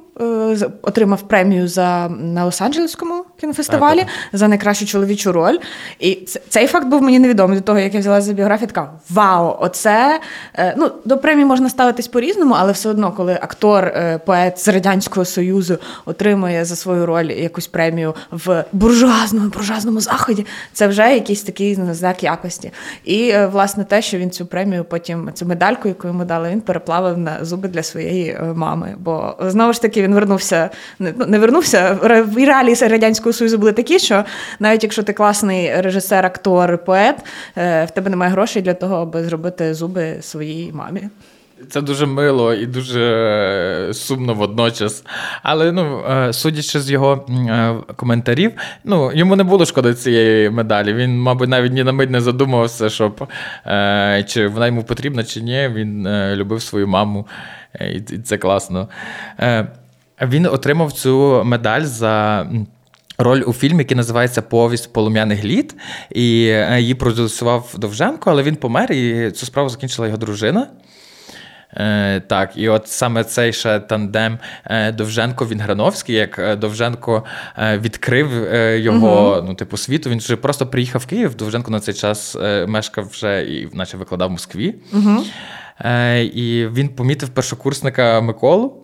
[0.82, 4.40] Отримав премію за на Лос-Анджелеському кінофестивалі так, так.
[4.40, 5.58] за найкращу чоловічу роль.
[6.00, 6.16] І
[6.50, 8.68] цей факт був мені невідомий до того, як я взяла за біографію.
[8.68, 10.20] Така вау, оце
[10.78, 15.26] ну до премії можна ставитись по-різному, але все одно, коли актор, е, поет з радянського
[15.26, 20.46] союзу отримує за свою роль якусь премію в буржуазному буржуазному заході.
[20.74, 22.72] Це вже якийсь такий знак якості.
[23.04, 26.62] І е, власне те, що він цю премію потім цю медальку, яку йому дали, він
[26.62, 28.96] переплавив на зуби для своєї е, мами.
[28.98, 34.00] Бо знову ж таки він вернувся, не ну, вернувся в реалії радянського союзу були такі,
[34.00, 34.24] що
[34.60, 37.16] навіть якщо ти класний режисер, актор, поет,
[37.56, 41.10] в тебе немає грошей для того, аби зробити зуби своїй мамі.
[41.70, 43.02] Це дуже мило і дуже
[43.90, 45.06] е, сумно водночас.
[45.44, 48.52] Але ну, е, судячи з його е, коментарів,
[48.84, 50.94] ну, йому не було шкоди цієї медалі.
[50.94, 53.28] Він, мабуть, навіть ні на мить не задумувався, щоб
[54.28, 55.70] чи вона йому потрібна, чи ні.
[55.74, 57.28] Він любив свою маму,
[57.96, 58.90] і це класно.
[60.22, 62.46] Він отримав цю медаль за.
[63.18, 65.76] Роль у фільмі, який називається Повість полум'яних літ,
[66.12, 66.24] і
[66.78, 70.68] її продюсував Довженко, але він помер, і цю справу закінчила його дружина.
[71.78, 77.24] Е, Так, і от саме цей ще тандем е, Довженко-Вінграновський, як е, Довженко
[77.58, 78.30] відкрив
[78.76, 79.46] його угу.
[79.48, 80.10] ну, типу, світу.
[80.10, 81.36] Він вже просто приїхав в Київ.
[81.36, 84.76] Довженко на цей час мешкав вже і наче викладав в Москві.
[84.94, 85.24] Угу.
[86.22, 88.78] І він помітив першокурсника Миколу.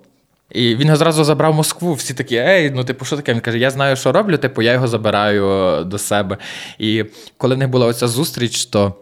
[0.52, 1.94] І він його зразу забрав в Москву.
[1.94, 3.34] Всі такі, ей, ну типу, що таке?
[3.34, 6.38] Він каже: Я знаю, що роблю, типу, я його забираю до себе.
[6.80, 7.06] І
[7.38, 8.96] коли в них була оця зустріч, то.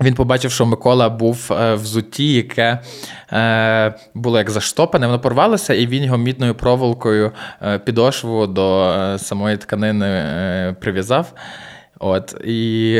[0.00, 2.78] Він побачив, що Микола був е, в зуті, яке
[3.32, 7.32] е, було як заштопане, воно порвалося, і він його мідною проволокою
[7.62, 11.32] е, підошву до самої тканини прив'язав.
[11.98, 12.92] От, І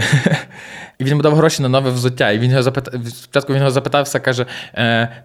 [0.98, 2.30] і він йому дав гроші на нове взуття.
[2.30, 4.46] І він його запитав, спочатку він його запитався, каже: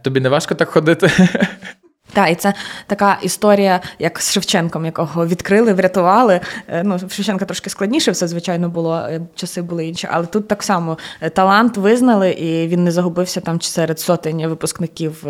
[0.01, 1.11] тобі не важко так ходити?
[2.13, 2.53] Так, і це
[2.87, 6.39] така історія, як з Шевченком, якого відкрили, врятували.
[6.67, 10.07] Е, ну, Шевченка трошки складніше, все, звичайно, було, е, часи були інші.
[10.11, 15.25] Але тут так само е, талант визнали, і він не загубився там серед сотень випускників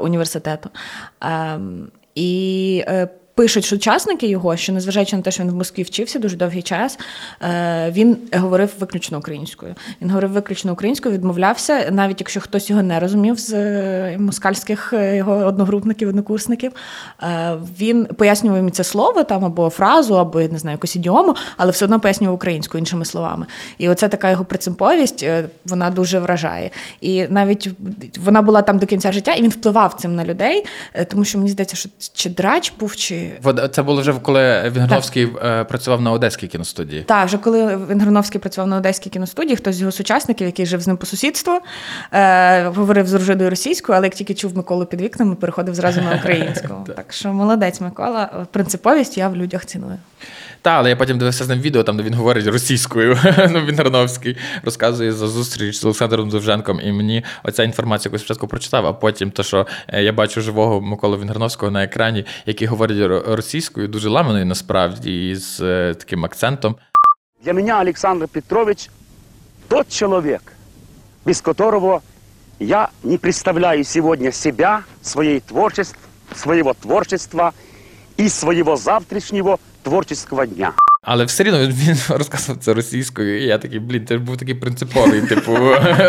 [0.00, 0.70] університету.
[1.20, 2.84] Ем, і
[3.34, 6.98] Пишуть сучасники його, що незважаючи на те, що він в Москві вчився дуже довгий час,
[7.42, 9.74] е, він говорив виключно українською.
[10.02, 15.16] Він говорив виключно українською, відмовлявся, навіть якщо хтось його не розумів з е, москальських е,
[15.16, 16.72] його одногрупників, однокурсників.
[17.80, 21.70] Він пояснював їм це слово там або фразу, або я не знаю, якусь ідіому, але
[21.70, 23.46] все одно пояснював українською іншими словами.
[23.78, 25.26] І оце така його принциповість,
[25.64, 26.70] вона дуже вражає.
[27.00, 27.70] І навіть
[28.24, 30.64] вона була там до кінця життя, і він впливав цим на людей,
[31.08, 33.21] тому що мені здається, що чи драч був, чи.
[33.72, 35.68] Це було вже коли Вінграновський так.
[35.68, 37.02] працював на Одеській кіностудії.
[37.02, 40.86] Так, вже коли Вінграновський працював на Одеській кіностудії, хтось з його сучасників, який жив з
[40.86, 41.60] ним по сусідству,
[42.12, 46.16] е, говорив з дружиною російською, але як тільки чув Миколу під вікнами, переходив зразу на
[46.20, 46.68] українську.
[46.96, 48.46] Так що молодець Микола.
[48.50, 49.98] Принциповість я в людях ціную.
[50.62, 53.18] Так, але я потім дивився з ним відео, там де він говорить російською.
[53.50, 58.48] ну, Він Грановський розказує за зустріч з Олександром Довженком, і мені оця інформація якось спочатку
[58.48, 63.26] прочитав, а потім то, що е, я бачу живого Миколу Вінграновського на екрані, який говорить
[63.26, 66.76] російською, дуже ламаною насправді, і з е, таким акцентом.
[67.44, 68.90] Для мене Олександр Петрович
[69.68, 70.42] тот чоловік,
[71.26, 72.00] без которого
[72.60, 75.98] я не представляю сьогодні себе, своєї творчества,
[76.34, 77.52] своєго творчества
[78.16, 80.72] і свого завтрашнього творчого дня.
[81.02, 84.54] Але все рівно він розказував це російською, і я такий, блін, ти ж був такий
[84.54, 85.58] принциповий, типу,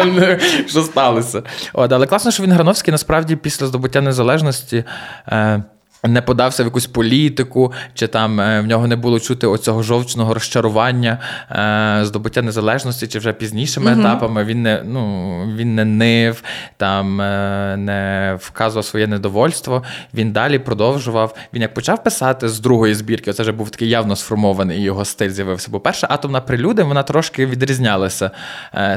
[0.67, 1.43] що сталося.
[1.73, 4.83] От, Але класно, що він Грановський насправді після здобуття незалежності.
[5.27, 5.63] Е,
[6.07, 10.33] не подався в якусь політику, чи там е, в нього не було чути оцього жовчного
[10.33, 11.19] розчарування,
[11.51, 13.99] е, здобуття незалежності, чи вже пізнішими mm-hmm.
[13.99, 16.43] етапами він не ну, він не нив,
[16.77, 19.83] там е, не вказував своє недовольство.
[20.13, 21.35] Він далі продовжував.
[21.53, 25.05] Він як почав писати з другої збірки, оце вже був такий явно сформований і його
[25.05, 25.67] стиль з'явився.
[25.71, 28.31] Бо перша атомна прелюдя вона трошки відрізнялася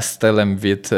[0.01, 0.89] стилем від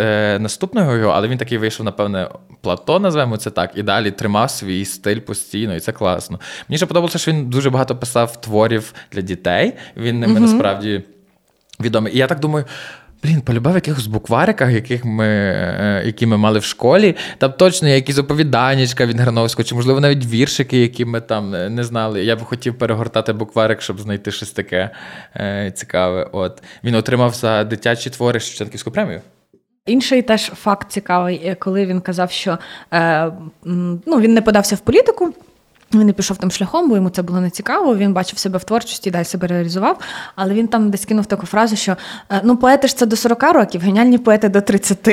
[0.40, 2.28] наступного його, але він такий вийшов, напевне,
[2.60, 5.74] плато, назвемо це так, і далі тримав свій стиль постійно.
[5.74, 6.40] І це класно.
[6.68, 9.72] Мені ще подобалося, що він дуже багато писав творів для дітей.
[9.96, 10.42] Він ними mm-hmm.
[10.42, 11.02] насправді
[11.80, 12.14] відомий.
[12.14, 12.64] І я так думаю.
[13.22, 17.16] Блін, полюбав якихось буквариках, яких ми, е, які ми мали в школі.
[17.38, 21.70] Там точно є якісь оповіданнячка від Грановського, чи, можливо, навіть віршики, які ми там е,
[21.70, 22.24] не знали.
[22.24, 24.90] Я б хотів перегортати букварик, щоб знайти щось таке
[25.36, 26.28] е, цікаве.
[26.32, 26.62] От.
[26.84, 29.20] Він отримав за дитячі твори Шевченківську премію.
[29.86, 32.58] Інший теж факт цікавий, коли він казав, що
[32.92, 33.32] е,
[34.06, 35.34] ну, він не подався в політику.
[35.94, 37.96] Він не пішов тим шляхом, бо йому це було не цікаво.
[37.96, 39.98] Він бачив себе в творчості, далі себе реалізував.
[40.36, 41.96] Але він там десь кинув таку фразу, що
[42.30, 45.08] е, ну поети ж це до 40 років, геніальні поети до 30.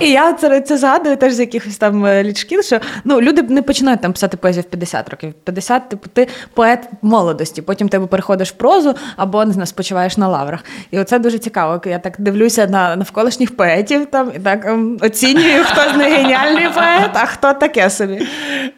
[0.00, 3.62] І я це це згадую теж з якихось там е, лічків, що ну люди не
[3.62, 5.34] починають там писати поезію в 50 років.
[5.44, 10.28] 50, типу, ти поет молодості, потім тебе переходиш в прозу або не знаю, спочиваєш на
[10.28, 10.64] лаврах.
[10.90, 11.80] І оце дуже цікаво.
[11.84, 16.68] Я так дивлюся на навколишніх поетів там і так ем, оцінюю, хто з них геніальний
[16.74, 18.26] поет, а хто таке собі.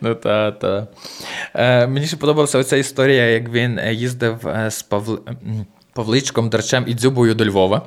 [0.01, 0.87] Ну та та.
[1.54, 5.18] Е, Мені ще подобалася оця історія, як він е, їздив е, з Павли...
[5.94, 7.82] Павличком, Дарчем і Дзюбою до Львова.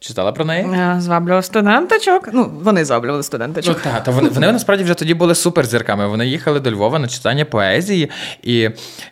[0.00, 0.66] Читала про неї?
[0.98, 2.28] Зваблював студенточок.
[2.32, 3.76] Ну, вони зваблювали студенточок.
[3.84, 6.08] Ну, так, та вони, вони насправді вже тоді були суперзірками.
[6.08, 8.10] Вони їхали до Львова на читання поезії.
[8.42, 8.70] І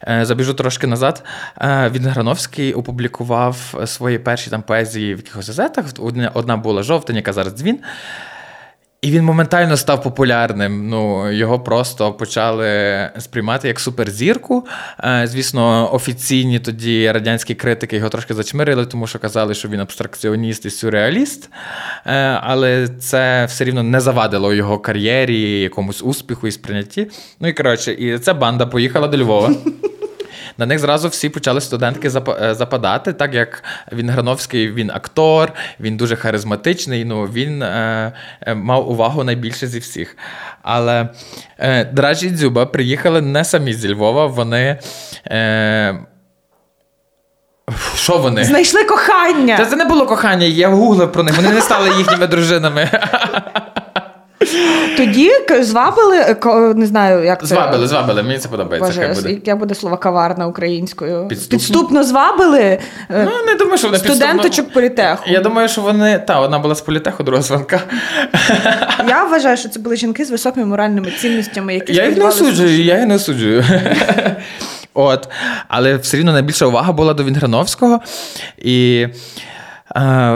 [0.09, 1.25] е, забіжу трошки назад.
[1.61, 5.87] Е, Він Грановський опублікував свої перші там поезії в якихось газетах.
[5.99, 7.79] Одна, одна була жовтень, яка зараз дзвін.
[9.07, 10.89] І він моментально став популярним.
[10.89, 12.71] Ну, Його просто почали
[13.19, 14.67] сприймати як суперзірку.
[15.05, 20.67] Е, звісно, офіційні тоді радянські критики його трошки зачмирили, тому що казали, що він абстракціоніст
[20.67, 21.51] і сюрреаліст.
[22.07, 27.11] Е, але це все рівно не завадило його кар'єрі, якомусь успіху і сприйнятті.
[27.41, 29.51] Ну і коротше, і ця банда поїхала до Львова.
[30.59, 35.97] На них зразу всі почали студентки е, западати, так як він Грановський, він актор, він
[35.97, 37.05] дуже харизматичний.
[37.05, 40.17] Ну він е, е, мав увагу найбільше зі всіх.
[40.63, 41.09] Але
[41.59, 44.79] е, Дражі Дзюба приїхали не самі зі Львова, вони.
[45.27, 45.99] Е,
[47.95, 48.45] що вони?
[48.45, 49.57] Знайшли кохання.
[49.57, 52.91] Та це не було кохання, я гуглив про них, вони не стали їхніми дружинами.
[54.97, 55.31] Тоді
[55.61, 56.37] звабили,
[56.75, 57.47] не знаю, як це.
[57.47, 59.01] Звабили, звабили, мені це подобається.
[59.01, 59.31] Боже, буде.
[59.31, 61.29] Яке буде слово каварна українською?
[61.29, 62.81] Підступно, Підступно звабили е,
[63.11, 64.75] ну, не думаю, що вони студенточок підступно...
[64.75, 65.23] політеху.
[65.27, 66.19] Я думаю, що вони.
[66.19, 67.79] Та, одна була з політеху, друга з ВНК.
[69.09, 72.83] Я вважаю, що це були жінки з високими моральними цінностями, які Я їх не осуджую,
[72.83, 73.65] я їх не осуджую.
[74.95, 75.29] От,
[75.69, 78.01] Але все рівно найбільша увага була до Вінграновського.
[78.59, 79.07] І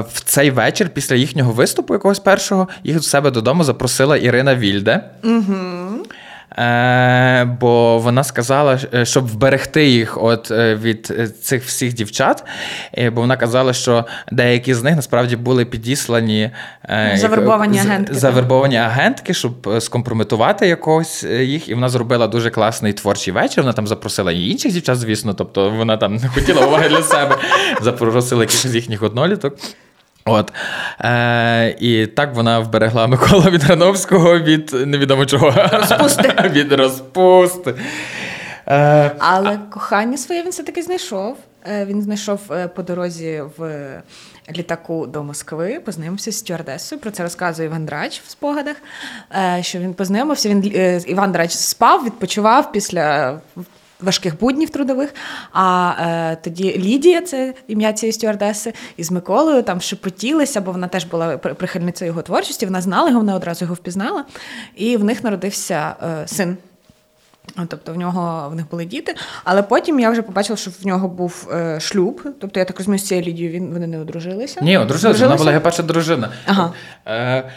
[0.00, 5.11] в цей вечір, після їхнього виступу, якогось першого, їх до себе додому запросила Ірина Вільде.
[5.24, 5.54] Угу.
[6.59, 12.44] Е, Бо вона сказала, е, щоб вберегти їх от е, від цих всіх дівчат.
[13.12, 16.51] Бо вона казала, що деякі з них насправді були підіслані
[17.14, 18.14] завербовані агентки.
[18.14, 21.68] Завербовані агентки, щоб скомпрометувати якогось їх.
[21.68, 23.62] І вона зробила дуже класний творчий вечір.
[23.62, 25.34] Вона там запросила і інших дівчат, звісно.
[25.34, 27.36] Тобто вона там не хотіла уваги для себе.
[27.80, 29.57] Запросила якихось їхніх одноліток.
[30.30, 30.52] От.
[31.00, 35.52] Е, І так вона вберегла Микола Відграновського від невідомо чого.
[35.72, 36.34] Розпусти.
[36.50, 37.74] Від розпусти.
[38.68, 41.36] Е, Але кохання своє він все-таки знайшов.
[41.66, 43.88] Е, він знайшов е, по дорозі в
[44.56, 47.00] літаку до Москви, познайомився з стюардесою.
[47.00, 48.76] Про це розказує Іван Драч в спогадах.
[49.36, 50.48] Е, що він познайомився.
[50.48, 50.72] Він
[51.06, 53.38] Іван Драч спав, відпочивав після
[54.03, 55.14] важких буднів трудових.
[55.53, 61.05] А е, тоді Лідія, це ім'я цієї стюардеси, із Миколою там шепотілися, бо вона теж
[61.05, 62.66] була прихильницею його творчості.
[62.66, 64.24] Вона знала його, вона одразу його впізнала,
[64.76, 66.57] і в них народився е, син.
[67.68, 71.09] Тобто в нього в них були діти, але потім я вже побачила, що в нього
[71.09, 72.22] був е, шлюб.
[72.40, 74.61] Тобто, я так розумію, з цією Лідією він вони не одружилися.
[74.61, 76.28] Ні, одружилися, вона була його перша дружина.
[76.46, 76.72] Ага.
[77.07, 77.51] Е,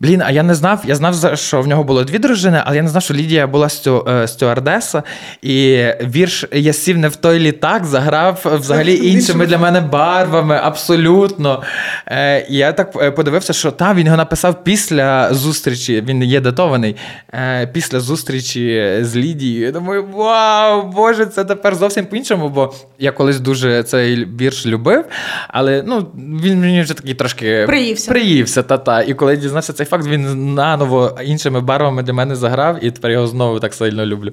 [0.00, 0.82] Блін, а я не знав.
[0.86, 3.68] Я знав, що в нього було дві дружини, але я не знав, що Лідія була
[3.68, 5.02] стю, е, стюардеса,
[5.42, 10.60] і вірш Я сів не в той літак заграв взагалі іншими для мене барвами.
[10.62, 11.62] Абсолютно.
[12.06, 16.04] Е, Я так е, подивився, що там він його написав після зустрічі.
[16.06, 16.96] Він є датований
[17.34, 19.64] е, після зустрічі з Лідією.
[19.66, 25.04] Я думаю, вау, Боже, це тепер зовсім по-іншому, бо я колись дуже цей вірш любив,
[25.48, 26.06] але ну,
[26.42, 28.10] він мені вже такий трошки приївся.
[28.10, 29.02] приївся та-та.
[29.02, 33.26] І коли дізнався цей факт він наново іншими барвами для мене заграв, і тепер його
[33.26, 34.32] знову так сильно люблю.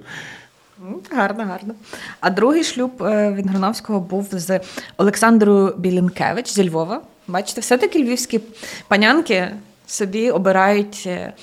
[1.11, 1.73] Гарно, гарно.
[2.19, 4.59] А другий шлюб від Грановського був з
[4.97, 7.01] Олександрою Білінкевич зі Львова.
[7.27, 8.39] Бачите, все-таки львівські
[8.87, 9.51] панянки
[9.87, 11.33] собі обирають е,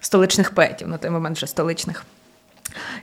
[0.00, 2.04] столичних поетів на той момент вже столичних.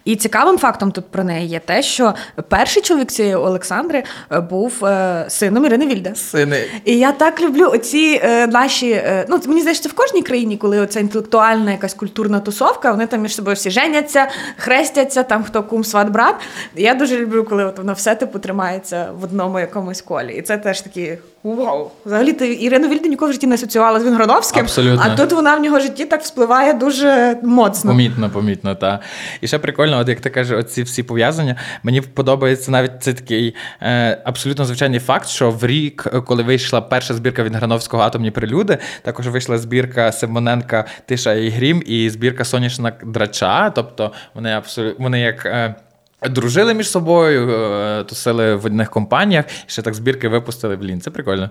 [0.06, 2.14] І цікавим фактом тут про неї є те, що
[2.50, 6.16] перший чоловік цієї Олександри е, був е, сином Ірини Вільде.
[6.16, 6.66] Сини.
[6.86, 8.92] І я так люблю оці е, наші.
[8.92, 13.22] Е, ну мені здається, в кожній країні, коли оця інтелектуальна якась культурна тусовка, вони там
[13.22, 16.36] між собою всі женяться, хрестяться, там хто кум сват брат.
[16.76, 20.34] Я дуже люблю, коли от воно все типу тримається в одному якомусь колі.
[20.34, 21.92] І це теж такі вау.
[22.06, 25.02] Взагалі ти Ірину Вільде ніколи в житті не асоціювала з Вінграновським, Абсолютно.
[25.06, 27.92] а тут вона в нього житті так вспливає дуже моцно.
[27.92, 29.00] Помітно, помітно, так.
[29.42, 31.56] І ще прикольно, от як ти кажеш, оці всі пов'язання.
[31.84, 37.14] Мені подобається навіть цей такий е, абсолютно звичайний факт, що в рік, коли вийшла перша
[37.14, 42.92] збірка від Грановського атомні прилюди, також вийшла збірка Симоненка Тиша і Грім і збірка Сонячна
[43.04, 43.70] Драча.
[43.70, 45.46] Тобто вони абсолютно вони як.
[45.46, 45.76] Е,
[46.28, 50.76] Дружили між собою, е, тусили в одних компаніях, ще так збірки випустили.
[50.76, 51.50] Блін, це прикольно.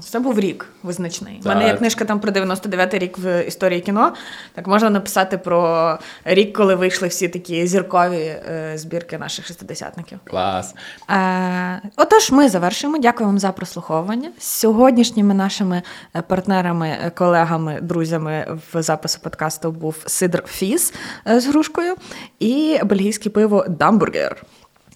[0.00, 1.40] Це був рік визначний.
[1.44, 4.12] У мене є книжка там про 99-й рік в історії кіно.
[4.54, 10.18] Так можна написати про рік, коли вийшли всі такі зіркові е, збірки наших шестидесятників.
[10.24, 10.74] Клас.
[11.10, 12.98] Е, Отож, ми завершуємо.
[12.98, 14.30] Дякую вам за прослуховування.
[14.38, 15.82] З сьогоднішніми нашими
[16.16, 20.94] е, партнерами, е, колегами, друзями в запису подкасту був Сидр Фіс
[21.28, 21.94] е, з грушкою
[22.38, 24.42] і бельгійське пиво Дамбургер.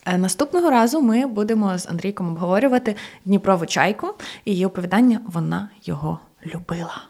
[0.07, 6.19] Е, наступного разу ми будемо з Андрійком обговорювати Дніпрову чайку і її оповідання вона його
[6.47, 7.03] любила.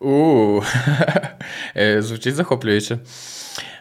[0.00, 0.60] У
[1.76, 2.98] е, звучить захоплююче.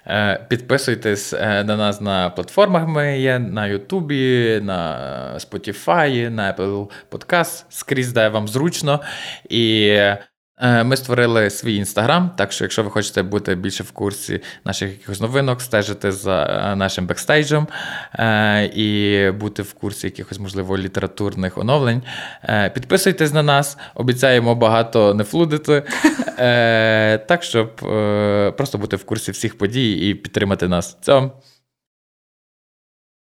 [0.07, 2.87] Е, підписуйтесь на нас на платформах.
[2.87, 4.99] Ми є на Ютубі, на
[5.37, 8.99] Spotify, на Apple Podcast, скрізь де вам зручно.
[9.49, 9.97] І
[10.61, 15.21] ми створили свій інстаграм, так що, якщо ви хочете бути більше в курсі наших якихось
[15.21, 17.67] новинок, стежити за е, нашим бекстейджем
[18.13, 22.01] е, і бути в курсі якихось, можливо, літературних оновлень,
[22.73, 25.83] підписуйтесь на нас, обіцяємо багато не флудити,
[27.27, 27.75] так щоб
[28.57, 30.97] просто бути в курсі всіх подій і підтримати нас.
[31.01, 31.31] Цьом.